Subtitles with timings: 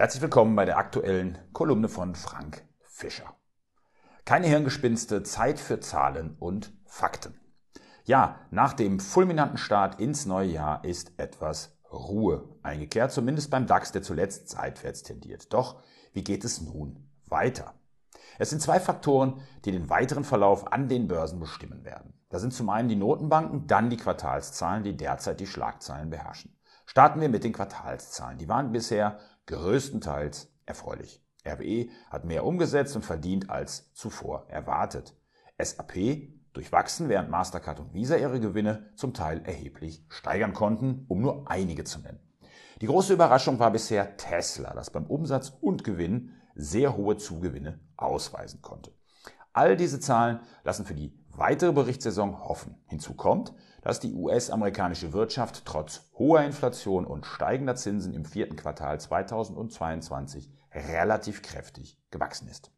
[0.00, 3.36] Herzlich willkommen bei der aktuellen Kolumne von Frank Fischer.
[4.24, 7.38] Keine Hirngespinste, Zeit für Zahlen und Fakten.
[8.06, 13.92] Ja, nach dem fulminanten Start ins neue Jahr ist etwas Ruhe eingekehrt, zumindest beim DAX,
[13.92, 15.52] der zuletzt seitwärts tendiert.
[15.52, 15.82] Doch
[16.14, 17.74] wie geht es nun weiter?
[18.38, 22.14] Es sind zwei Faktoren, die den weiteren Verlauf an den Börsen bestimmen werden.
[22.30, 26.56] Da sind zum einen die Notenbanken, dann die Quartalszahlen, die derzeit die Schlagzeilen beherrschen.
[26.90, 28.38] Starten wir mit den Quartalszahlen.
[28.38, 31.24] Die waren bisher größtenteils erfreulich.
[31.46, 35.14] RWE hat mehr umgesetzt und verdient als zuvor erwartet.
[35.56, 41.48] SAP durchwachsen, während Mastercard und Visa ihre Gewinne zum Teil erheblich steigern konnten, um nur
[41.48, 42.18] einige zu nennen.
[42.80, 48.62] Die große Überraschung war bisher Tesla, das beim Umsatz und Gewinn sehr hohe Zugewinne ausweisen
[48.62, 48.92] konnte.
[49.52, 52.76] All diese Zahlen lassen für die weitere Berichtssaison hoffen.
[52.86, 59.00] Hinzu kommt, dass die US-amerikanische Wirtschaft trotz hoher Inflation und steigender Zinsen im vierten Quartal
[59.00, 62.72] 2022 relativ kräftig gewachsen ist.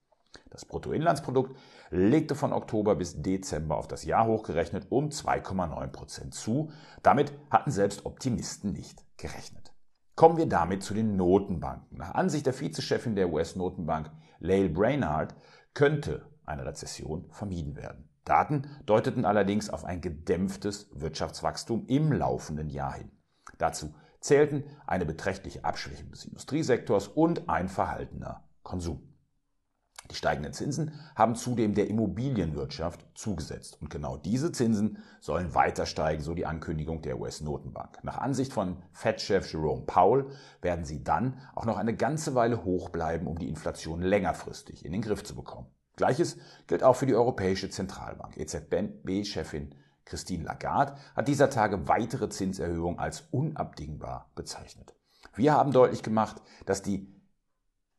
[0.50, 1.56] Das Bruttoinlandsprodukt
[1.90, 6.70] legte von Oktober bis Dezember auf das Jahr hochgerechnet um 2,9 Prozent zu.
[7.02, 9.72] Damit hatten selbst Optimisten nicht gerechnet.
[10.14, 11.96] Kommen wir damit zu den Notenbanken.
[11.96, 14.10] Nach Ansicht der Vizechefin der US-Notenbank,
[14.40, 15.34] Lael Brainard,
[15.72, 18.11] könnte eine Rezession vermieden werden.
[18.24, 23.10] Daten deuteten allerdings auf ein gedämpftes Wirtschaftswachstum im laufenden Jahr hin.
[23.58, 29.12] Dazu zählten eine beträchtliche Abschwächung des Industriesektors und ein verhaltener Konsum.
[30.10, 33.80] Die steigenden Zinsen haben zudem der Immobilienwirtschaft zugesetzt.
[33.80, 38.02] Und genau diese Zinsen sollen weiter steigen, so die Ankündigung der US-Notenbank.
[38.02, 40.26] Nach Ansicht von Fed-Chef Jerome Powell
[40.60, 44.92] werden sie dann auch noch eine ganze Weile hoch bleiben, um die Inflation längerfristig in
[44.92, 45.68] den Griff zu bekommen.
[46.02, 46.36] Gleiches
[46.66, 48.36] gilt auch für die Europäische Zentralbank.
[48.36, 49.72] EZB-Chefin
[50.04, 54.96] Christine Lagarde hat dieser Tage weitere Zinserhöhungen als unabdingbar bezeichnet.
[55.36, 57.06] Wir haben deutlich gemacht, dass die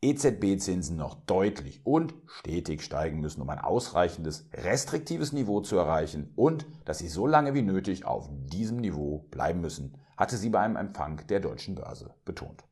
[0.02, 6.66] EZB-Zinsen noch deutlich und stetig steigen müssen, um ein ausreichendes, restriktives Niveau zu erreichen und
[6.84, 10.76] dass sie so lange wie nötig auf diesem Niveau bleiben müssen, hatte sie bei einem
[10.76, 12.66] Empfang der deutschen Börse betont.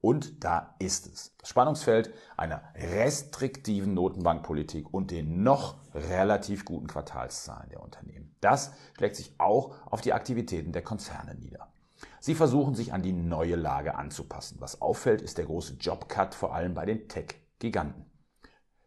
[0.00, 1.36] Und da ist es.
[1.38, 8.36] Das Spannungsfeld einer restriktiven Notenbankpolitik und den noch relativ guten Quartalszahlen der Unternehmen.
[8.40, 11.72] Das schlägt sich auch auf die Aktivitäten der Konzerne nieder.
[12.20, 14.58] Sie versuchen sich an die neue Lage anzupassen.
[14.60, 18.04] Was auffällt, ist der große Jobcut vor allem bei den Tech-Giganten.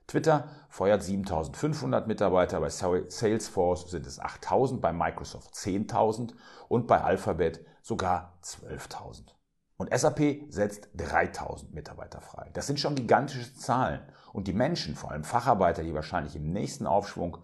[0.08, 6.34] Twitter feuert 7500 Mitarbeiter, bei Salesforce sind es 8000, bei Microsoft 10.000
[6.68, 9.34] und bei Alphabet sogar 12.000.
[9.82, 12.52] Und SAP setzt 3000 Mitarbeiter frei.
[12.54, 14.02] Das sind schon gigantische Zahlen.
[14.32, 17.40] Und die Menschen, vor allem Facharbeiter, die wahrscheinlich im nächsten Aufschwung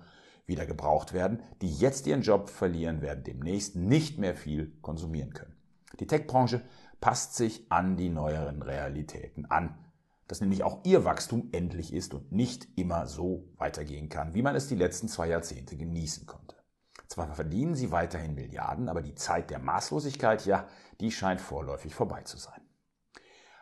[0.46, 5.56] wieder gebraucht werden, die jetzt ihren Job verlieren, werden demnächst nicht mehr viel konsumieren können.
[6.00, 6.62] Die Tech-Branche
[7.02, 9.76] passt sich an die neueren Realitäten an.
[10.28, 14.56] Dass nämlich auch ihr Wachstum endlich ist und nicht immer so weitergehen kann, wie man
[14.56, 16.57] es die letzten zwei Jahrzehnte genießen konnte.
[17.18, 20.68] Zwar verdienen sie weiterhin Milliarden, aber die Zeit der Maßlosigkeit, ja,
[21.02, 22.62] die scheint vorläufig vorbei zu sein.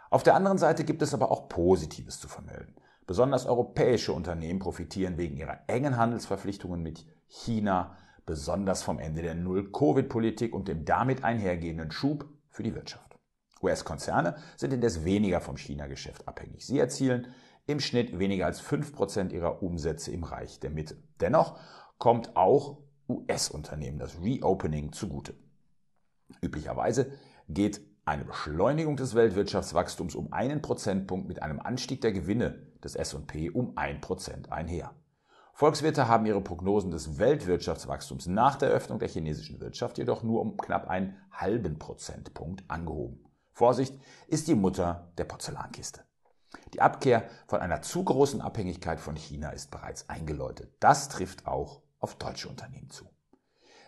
[0.10, 2.76] Auf der anderen Seite gibt es aber auch Positives zu vermelden.
[3.08, 7.96] Besonders europäische Unternehmen profitieren wegen ihrer engen Handelsverpflichtungen mit China
[8.26, 13.18] besonders vom Ende der Null-Covid-Politik und dem damit einhergehenden Schub für die Wirtschaft.
[13.62, 16.66] US-Konzerne sind indes weniger vom China-Geschäft abhängig.
[16.66, 17.28] Sie erzielen
[17.68, 21.02] im Schnitt weniger als 5% ihrer Umsätze im Reich der Mitte.
[21.22, 21.58] Dennoch
[21.98, 25.34] kommt auch US-Unternehmen das Reopening zugute.
[26.42, 27.12] Üblicherweise
[27.48, 33.50] geht eine Beschleunigung des Weltwirtschaftswachstums um einen Prozentpunkt mit einem Anstieg der Gewinne des S&P
[33.50, 34.94] um ein Prozent einher.
[35.54, 40.58] Volkswirte haben ihre Prognosen des Weltwirtschaftswachstums nach der Öffnung der chinesischen Wirtschaft jedoch nur um
[40.58, 43.26] knapp einen halben Prozentpunkt angehoben.
[43.54, 46.02] Vorsicht ist die Mutter der Porzellankiste.
[46.74, 50.74] Die Abkehr von einer zu großen Abhängigkeit von China ist bereits eingeläutet.
[50.82, 53.10] Das trifft auch auf deutsche Unternehmen zu.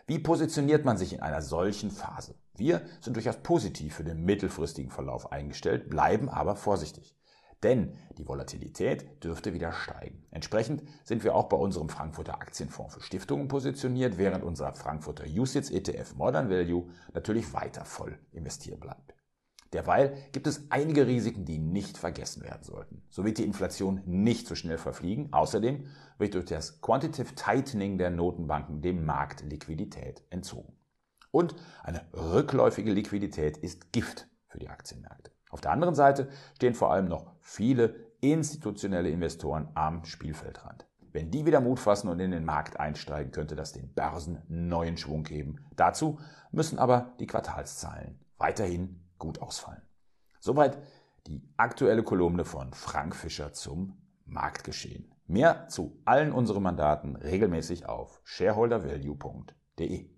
[0.07, 2.33] Wie positioniert man sich in einer solchen Phase?
[2.55, 7.15] Wir sind durchaus positiv für den mittelfristigen Verlauf eingestellt, bleiben aber vorsichtig.
[7.61, 10.25] Denn die Volatilität dürfte wieder steigen.
[10.31, 15.69] Entsprechend sind wir auch bei unserem Frankfurter Aktienfonds für Stiftungen positioniert, während unser Frankfurter USITS
[15.69, 19.13] ETF Modern Value natürlich weiter voll investiert bleibt.
[19.73, 23.01] Derweil gibt es einige Risiken, die nicht vergessen werden sollten.
[23.09, 25.33] So wird die Inflation nicht so schnell verfliegen.
[25.33, 25.85] Außerdem
[26.17, 30.73] wird durch das Quantitative Tightening der Notenbanken dem Markt Liquidität entzogen.
[31.31, 35.31] Und eine rückläufige Liquidität ist Gift für die Aktienmärkte.
[35.49, 40.85] Auf der anderen Seite stehen vor allem noch viele institutionelle Investoren am Spielfeldrand.
[41.11, 44.97] Wenn die wieder Mut fassen und in den Markt einsteigen, könnte das den Börsen neuen
[44.97, 45.65] Schwung geben.
[45.75, 46.19] Dazu
[46.51, 49.81] müssen aber die Quartalszahlen weiterhin gut ausfallen.
[50.39, 50.77] Soweit
[51.27, 55.11] Die aktuelle Kolumne von Frank Fischer zum Marktgeschehen.
[55.25, 60.09] Mehr zu allen unseren Mandaten regelmäßig auf shareholdervalue.de.